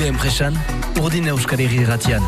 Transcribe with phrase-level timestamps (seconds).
[0.00, 0.56] gure enpresan,
[1.02, 2.24] urdin euskal irratian.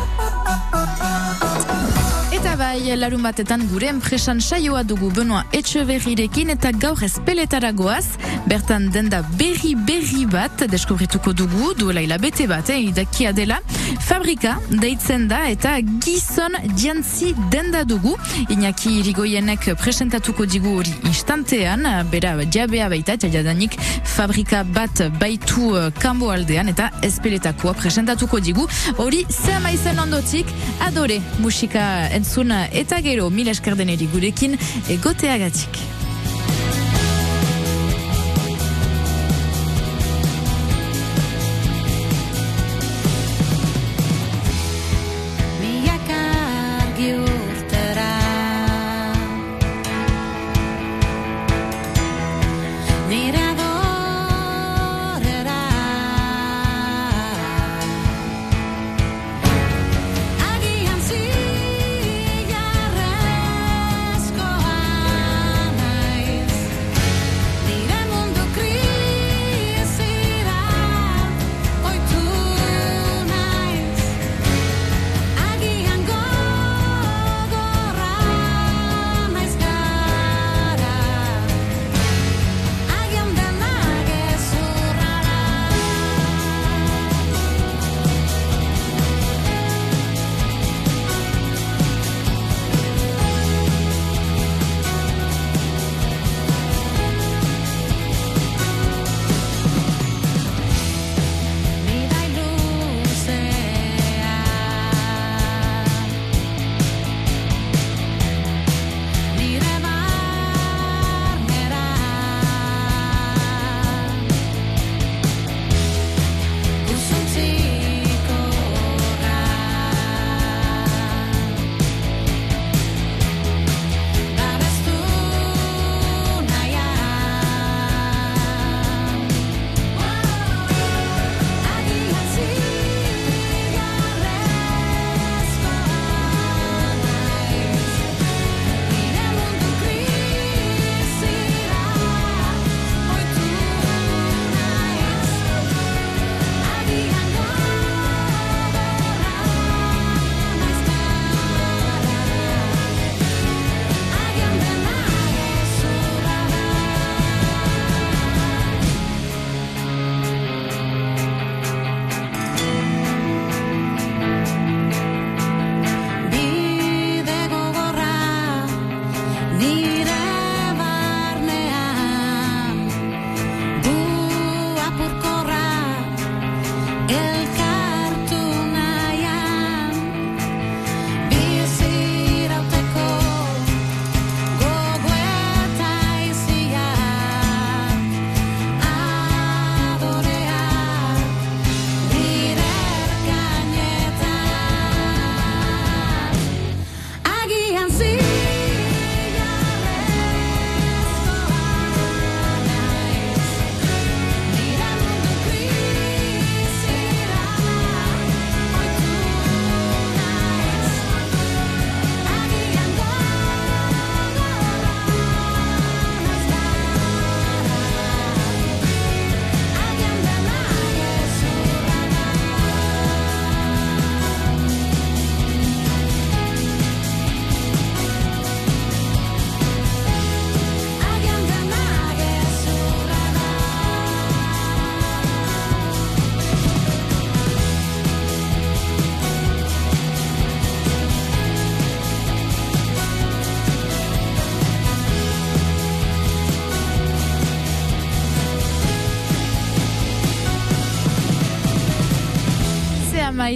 [2.73, 8.15] Bai, larun batetan gure enpresan saioa dugu benoa etxe berrirekin eta gaur ezpeletara goaz,
[8.49, 13.59] bertan denda berri berri bat deskubrituko dugu, duela hilabete bat, eh, idakia dela,
[14.01, 18.15] fabrika deitzen da eta gizon jantzi denda dugu,
[18.49, 23.77] Iñaki irigoienek presentatuko digu hori instantean, bera jabea baita jadanik
[24.15, 28.65] fabrika bat baitu uh, kanbo aldean eta espeletakoa presentatuko digu,
[28.97, 30.49] hori zer maizen ondotik,
[30.89, 34.57] adore musika entzun eta gero mil esker deneri gurekin
[34.89, 36.02] egoteagatik.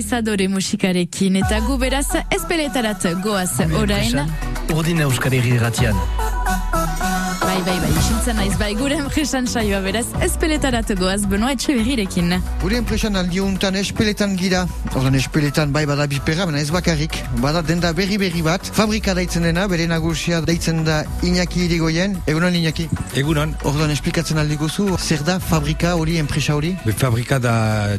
[0.08, 4.24] Zea maiz adore musikarekin eta gu beraz espeletarat goaz orain.
[4.76, 6.17] Urdin euskal irratian.
[7.58, 12.36] Bai, bai, bai, isiltzen naiz, bai, gure enpresan saioa beraz espeletarat goaz benoa etxe berrirekin.
[12.62, 14.60] Gure enpresan aldi honetan espeletan gira.
[14.92, 17.18] Ordan espeletan bai bada bipera, baina ez bakarrik.
[17.42, 18.70] Bada denda berri berri bat.
[18.78, 22.14] Fabrika daitzen dena, bere nagusia daitzen da Iñaki irigoien.
[22.30, 22.86] Egunon Iñaki.
[23.18, 26.76] Egunon, Ordan esplikatzen aldi guzu, zer da fabrika hori, enpresa hori?
[26.86, 27.56] be fabrika da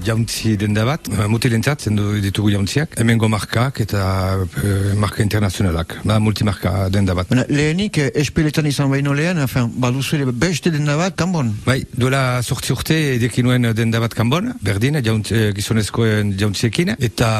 [0.06, 4.06] jauntzi denda bat, eh, mutilentzat, zendu ditugu jauntziak, hemengo markak eta
[4.62, 7.26] eh, marka internazionalak, da multimarka denda bat.
[7.34, 11.50] Baina, lehenik eh, espeletan izan baino lehen, afen, baduzu ere beste denda bat, kanbon.
[11.66, 17.30] Bai, duela sortzi urte edeki nuen denda bat kanbon, berdin, jaunt, eh, gizonezkoen jauntzekin, eta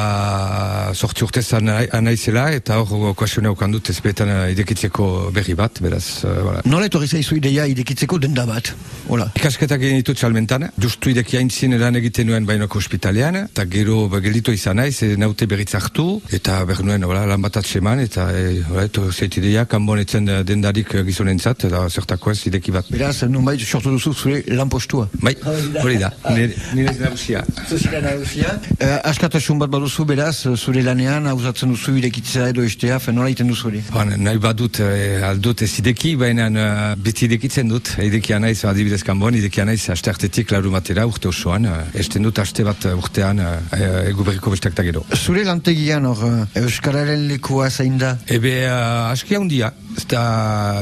[0.93, 6.63] sortzi urte zan anaizela, eta hor koasionea okandut ezpetan idekitzeko berri bat, beraz, uh, voilà.
[6.65, 8.73] Nola etorri zaizu ideia idekitzeko denda bat?
[9.09, 9.29] Hola.
[9.39, 14.21] Ikasketak egin ditut salmentan, justu ideki haintzin lan egiten nuen bainoko ospitalean, eta gero ba,
[14.23, 18.29] gelditu izan naiz, e, naute berriz hartu, eta behar nuen hola, lan bat atseman, eta
[18.35, 22.89] e, hola, eto zeit ideia, kanbonetzen eh, dendarik eh, gizonentzat, eta zertako ez ideki bat.
[22.91, 25.07] Beraz, nunbait sortu duzu zure lanpostua.
[25.21, 25.35] Bai,
[25.83, 27.43] hori da, nire, nire nagusia.
[27.67, 28.55] Zuzira nagusia.
[28.79, 33.49] Eh, askatasun bat baduzu beraz, zure lanean, hauzatzen duzu irekitzea edo estea, fen nola iten
[33.51, 33.83] duzu hori?
[33.93, 39.01] Bon, nahi badut, eh, aldut ez ideki, baina eh, beti idekitzen dut, idekia naiz, adibidez
[39.07, 43.43] kanbon, idekia naiz, aste hartetik laru matera urte osoan, eh, esten dut aste bat urtean,
[43.43, 45.05] eh, egu berriko bestak da gero.
[45.15, 48.15] Zure lantegian hor, eh, Euskararen lekua zein da?
[48.27, 50.21] Ebe, uh, aski handia, eta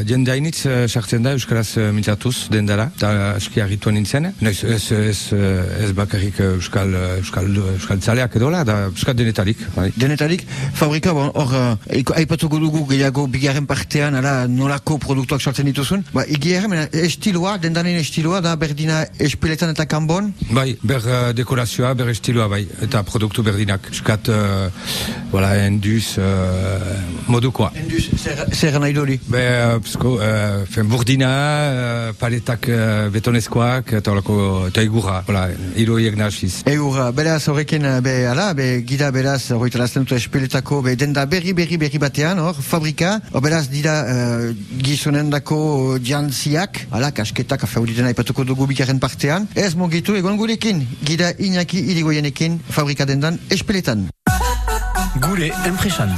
[0.07, 4.27] jende hainitz eh, sartzen da Euskaraz uh, mintzatuz dendara, eta aski harritua nintzen.
[4.43, 9.61] Naiz, ez, ez, eh, ez bakarrik eh, Euskal, Euskal, Euskal Zaleak edola, da Euskal denetarik.
[9.75, 9.87] Bai.
[9.95, 10.43] Denetarik,
[10.75, 11.53] fabrika, bon, hor,
[11.95, 16.03] iko- aipatuko dugu gehiago bigarren partean, ala, nolako produktuak sortzen dituzun.
[16.11, 20.33] Ba, egia mena, estiloa, dendanen estiloa, da berdina espeletan eta kanbon.
[20.51, 23.87] Bai, ber uh, dekorazioa, ber estiloa bai, eta produktu berdinak.
[23.93, 24.67] Euskat, uh,
[25.31, 26.99] voilà, enduz, uh,
[27.31, 27.71] modukoa.
[27.79, 28.09] Enduz,
[28.51, 29.19] zer nahi dori?
[29.31, 34.37] Be, uh, psko, uh, fen burdina, uh, paletak uh, betonezkoak, eta horako,
[34.71, 35.45] eta igurra, voilà,
[35.77, 36.63] hiroiek nasiz.
[36.71, 41.53] Eura, beraz horrekin, eh, be, ala, be, gida beraz, horretarazten dut espeletako, be, denda berri
[41.57, 44.49] berri berri batean, hor, fabrika, hor, beraz, dira uh,
[44.81, 50.81] gizonendako jantziak, ala, kasketak, afe hori dena ipatuko dugu bigarren partean, ez mugitu egon gurekin,
[51.05, 54.07] gida Iñaki irigoienekin, fabrika dendan espeletan.
[55.21, 56.13] Gure enpresan.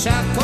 [0.00, 0.39] shotgun.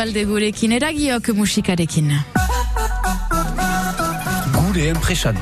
[0.00, 2.12] Edualde gurekin eragiok musikarekin.
[4.54, 5.36] Gure enpresan.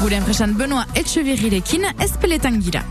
[0.00, 2.82] Gure enpresan Benoa Etxeverrirekin ezpeletan gira.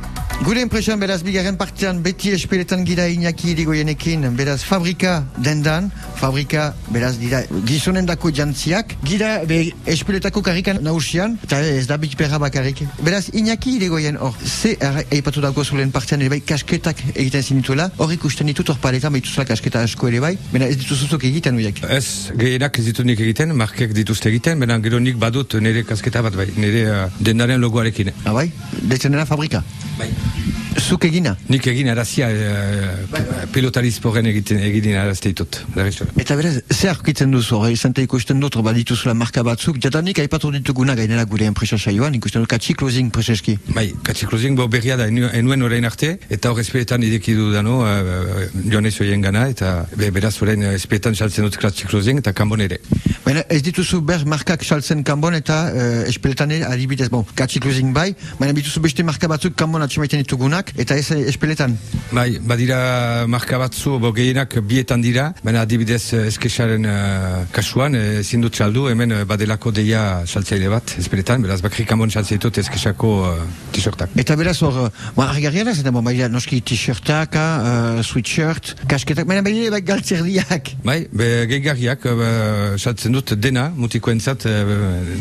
[0.46, 7.16] Gure enpresan beraz bigarren partean beti espeletan gira Iñaki irigoienekin, beraz fabrika dendan, fabrika beraz
[7.20, 9.60] dira gizonen dako jantziak, gira be,
[9.90, 12.84] espeletako karrikan nausian, eta ez da bitperra bakarrik.
[13.06, 14.76] Beraz Iñaki irigoien hor, ze
[15.16, 19.48] eipatu dago zulen partean ere bai kasketak egiten zinituela, hor ikusten ditut hor paletan behituzela
[19.50, 21.84] kasketa asko ere bai, bena ez dituzuzuk egiten uiak.
[21.90, 26.26] Ez, gehienak ez ditut nik egiten, markek dituzte egiten, bena gero nik badut nire kasketa
[26.26, 28.14] bat bai, nire uh, dendaren logoarekin.
[28.26, 28.50] Ah bai?
[28.82, 29.64] Deitzen dena fabrika?
[30.00, 30.12] Bai.
[30.90, 31.36] Zuk egina?
[31.54, 35.60] Nik egin arazia uh, pilotari sporen egiten egin arazte ditut.
[35.78, 40.96] Eta beraz, zer aurkitzen duzu, hori zante ikusten dut, badituzula marka batzuk, jadanik aipatu dituguna
[40.98, 43.60] gainera gure enpresa saioan, ikusten dut katxi closing preseski.
[43.76, 48.50] Bai, katxiklozing bo berria da enu- enuen orain arte, eta hor espeetan idekidu dano, uh,
[48.66, 52.82] joan ez oien gana, eta be, beraz orain espeetan saltzen dut katxiklozing eta kanbon ere.
[53.28, 57.94] Baina ez dituzu ber markak saltzen kanbon eta uh, espeletan ere adibidez, bon, katxi closing
[57.94, 58.10] bai,
[58.42, 61.76] baina dituzu beste marka batzuk kanbon atxemaiten ditugunak, eta ez eh, espeletan.
[62.16, 68.20] Bai, badira marka batzu, bo gehienak bietan dira, baina adibidez eh, eskesaren uh, kasuan, eh,
[68.24, 73.12] ezin dut saldu, hemen badelako deia saltzaile bat, esperetan, beraz bakrik kanbon saltzen ditut eskesako
[73.28, 73.44] uh,
[73.76, 74.16] t-shirtak.
[74.24, 74.80] Eta beraz hor,
[75.18, 80.74] ba, argarria da, zaten, bon, bai, noski t-shirtak, uh, sweatshirt, kasketak, baina bai, bai galtzerdiak.
[80.88, 82.24] Bai, be, gehigarriak uh,
[82.80, 84.74] saltzen dut dena, mutikoentzat uh,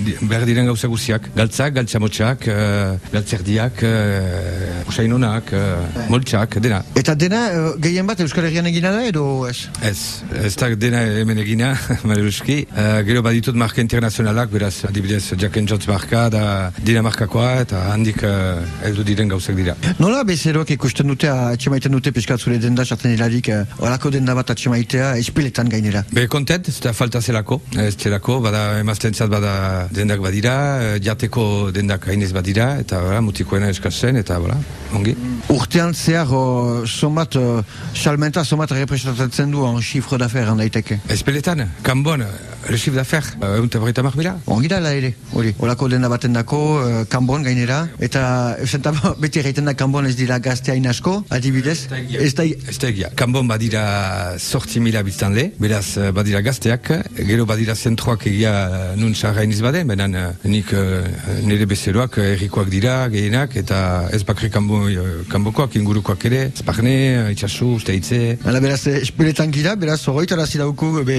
[0.07, 1.29] di- behar diren gauza guziak.
[1.37, 6.83] Galtzak, galtzamotxak, uh, galtzerdiak, uh, usainonak, uh, moltxak, dena.
[6.99, 9.69] Eta dena, uh, gehien bat Euskal Herrian egina da, edo ez?
[9.85, 9.99] Ez,
[10.45, 11.73] ez da dena hemen egina,
[12.09, 12.61] Mareluski.
[12.73, 16.45] Uh, gero baditut marka internazionalak, beraz, adibidez, Jack and Jones marka, da
[16.79, 19.77] Dinamarkakoa, eta handik uh, heldu diren gauzak dira.
[19.99, 24.55] Nola bezeroak ikusten dute, atxemaiten dute piskat zure denda sartzen hilarik, uh, olako denda bat
[24.55, 26.05] atxemaitea, espeletan gainera.
[26.13, 31.71] Be kontent, ez da falta zelako, ez zelako, bada emaztentzat bada dendak badira, eh, jateko
[31.75, 34.59] dendak hainez badira, eta bera, mutikoena eskatzen, eta bera,
[34.95, 35.15] ongi.
[35.49, 37.63] Urtean zehar, uh, somat, uh,
[37.95, 41.01] salmenta somat representatzen du en chiffre d'affaires daiteke.
[41.09, 42.25] Espeletan, kanbon,
[42.69, 44.37] le chiffre d'affaires, egun eta berreta mila?
[44.47, 45.55] Ongi da ere, hori.
[45.59, 48.93] Olako denda baten dako, uh, kanbon gainera, eta zenta,
[49.23, 51.89] beti egiten da kanbon ez dira gazte hain asko, adibidez.
[52.19, 52.45] Ez da,
[52.89, 53.11] egia.
[53.17, 56.91] Kanbon badira sortzi mila biztanle, beraz eh, badira gazteak,
[57.29, 61.09] gero badira zentroak egia eh, nun sarra iniz baden, benan nik eh,
[61.47, 66.95] nire bezeroak errikoak dira, gehienak, eta ez bakri kanbo, eh, kanbokoak, ingurukoak ere, Esparne,
[67.29, 71.17] eh, Itxasu, Usteitze, Hala beraz, eh, espeletan gira, beraz, horreita razi dauku, be,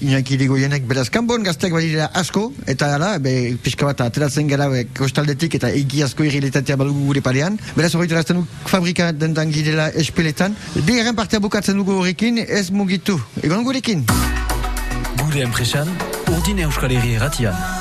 [0.00, 4.86] inaki goienek, beraz, kanbon gazteak badira asko, eta hala, be, pixka bat ateratzen gara, be,
[4.96, 7.58] kostaldetik, eta egi asko irriletatea badugu gure parean.
[7.76, 10.56] Beraz, horreita razten du, fabrika dendan girela espeletan.
[10.82, 13.20] Bigarren partea bukatzen dugu horrekin, ez mugitu.
[13.42, 14.04] Egon gurekin.
[15.22, 15.90] Gure enpresan,
[16.36, 17.75] urdin euskal herri erratian.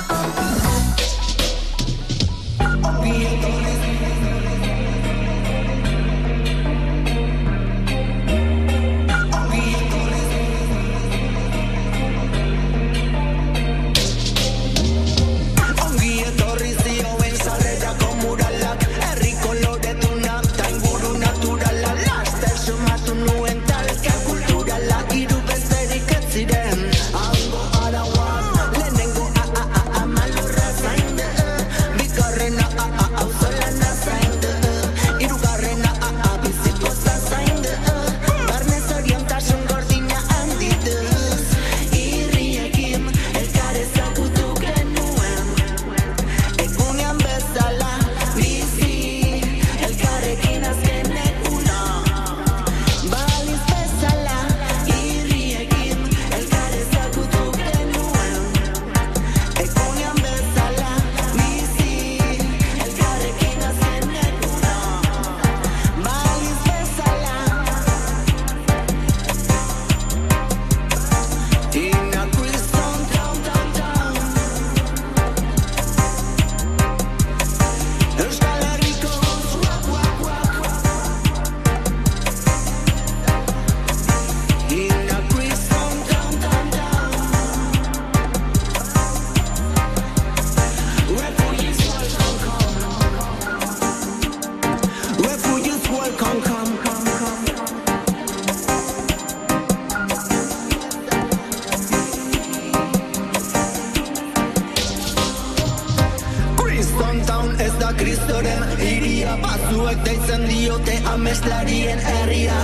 [111.16, 112.58] Ameslarien herria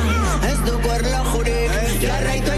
[0.50, 1.72] Ez dugu erlojurik,
[2.04, 2.52] jarraitu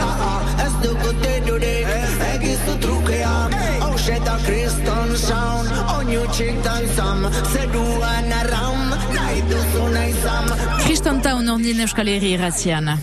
[0.00, 0.40] ah.
[0.64, 1.90] Ez dugu terurik,
[2.32, 3.34] egizu trukea
[3.82, 10.50] Hauxe da kriston sound, oinu txiktan zam Zeruan arraun, nahi duzu nahi zam
[10.84, 12.94] Kriston taun ordin Euskal Herri irratian.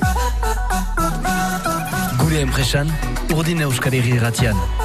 [2.21, 2.87] Gure enpresan,
[3.35, 4.80] urdin euskal herri irratian.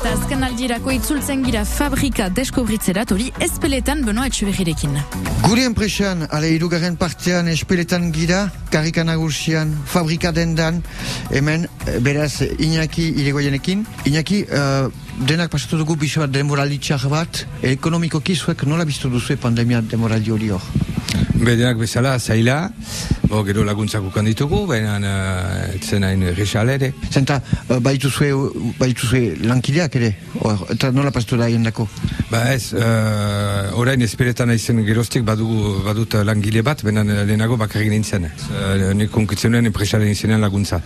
[0.00, 4.94] Eta azken aldirako itzultzen gira fabrika deskobritzerat hori ezpeletan benoa etxubegirekin.
[5.42, 8.38] Gure enpresan, ale irugarren partean espeletan gira,
[8.72, 10.80] karrika nagusian, fabrika dendan,
[11.28, 13.84] hemen, eh, beraz, Iñaki iregoienekin.
[14.08, 14.88] Iñaki, uh,
[15.28, 20.32] denak pasatu dugu biso bat demoraldi txar bat, ekonomikoki zuek nola biztu duzue pandemia demoraldi
[20.32, 20.64] hori hor?
[21.34, 22.70] Bedenak bezala, zaila,
[23.30, 26.90] bo, gero laguntzak ukan ditugu, baina uh, etzen hain errexal ere.
[27.10, 28.30] Zenta, uh, baituzue,
[28.80, 30.10] baituzue lankideak ere,
[30.74, 31.86] eta nola pasatu da dako?
[32.30, 38.26] Ba ez, uh, orain esperetan naizen geroztik badugu, badut langile bat, baina lehenago bakarrik nintzen.
[38.50, 40.82] Uh, nik konkitzen nuen enpresaren izenean laguntza.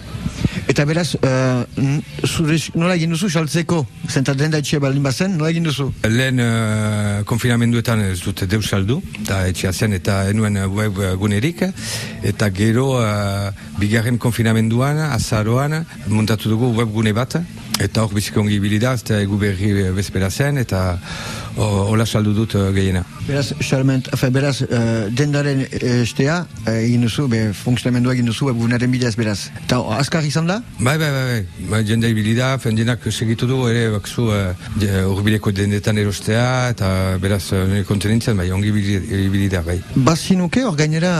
[0.68, 1.64] Eta beraz, uh,
[2.24, 3.82] zure, nola egin duzu saltzeko?
[4.08, 5.90] Zenta denda etxe baldin bazen, nola egin duzu?
[6.08, 11.62] Lehen uh, konfinamenduetan ez dut deus saldu, eta etxea zen eta enuen web gunerik,
[12.22, 17.36] eta gero uh, bigarren konfinamenduan, azaroan, montatu dugu webgune bat,
[17.82, 22.34] eta hor biziko ongi bilida, eta egu berri uh, bezpera zen, eta uh, hola saldu
[22.36, 23.02] dut uh, gehiena.
[23.26, 28.46] Beraz, salment, afe, beraz, uh, dendaren eh, estea, uh, egin duzu, be, funtzionamendua egin duzu,
[28.50, 29.48] webgunaren bidez, beraz.
[29.64, 30.60] Eta azkar izan da?
[30.78, 35.98] Bai, bai, bai, bai, bai jende ibilida, fendenak segitu du, ere, bakzu, uh, urbileko dendetan
[35.98, 36.90] erostea, eta
[37.22, 39.80] beraz, uh, kontenintzen, bai, ongi ibilida, bai.
[39.96, 41.14] Bazinuke, hor gainera,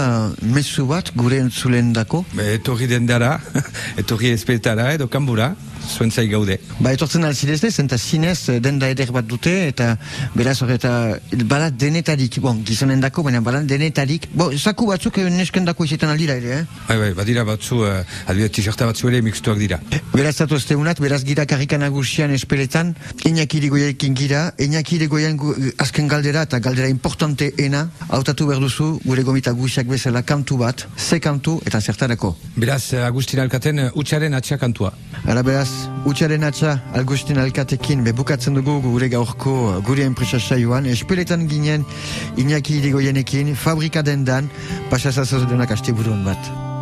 [0.55, 2.25] mezu bat, gure entzulen dako.
[2.35, 3.39] Be, etorri dendara,
[4.01, 5.55] etorri espetara edo kanbura,
[5.89, 6.59] zuen zai gaude.
[6.81, 9.97] Ba, etortzen alzidezte, zenta zinez eh, denda eder bat dute, eta
[10.35, 15.29] beraz hor eta bala denetarik, bon, gizonen dako, baina bala denetarik, bo, zaku batzuk eh,
[15.31, 16.65] nesken dako izetan aldira ere, eh?
[16.89, 19.81] Bai, bai, badira batzu, uh, adibidez t-shirta batzu ere mixtuak dira.
[20.15, 22.95] Beraz zatu esteunat, beraz gira karrika nagusian espeletan,
[23.25, 28.99] Iñaki irigoiekin gira, Iñaki irigoien gu- azken galdera eta galdera importante ena, hautatu behar duzu
[29.05, 32.35] gure gomita guziak bezala kantu bat, ze kantu eta zertarako.
[32.57, 34.93] Beraz, Agustin Alkaten, utxaren atxa kantua.
[35.25, 35.69] Ara beraz,
[36.09, 41.87] utxaren atxa Agustin Alkatekin bebukatzen dugu gure gaurko gure enpresa saioan, espeletan ginen
[42.37, 44.51] Iñaki irigoienekin, fabrika dendan,
[44.91, 46.74] pasazazoz denak asteburun bat.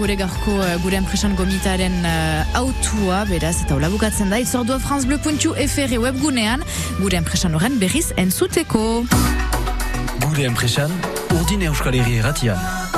[0.00, 5.96] Gure garko uh, gure enpresan gomitaren uh, autua, beraz, eta hola bukatzen da, itzordua franzbleu.fr
[6.00, 6.64] webgunean,
[7.02, 8.84] gure enpresan horren berriz entzuteko.
[10.24, 10.96] Gure enpresan,
[11.36, 12.89] urdin Euskal erratian.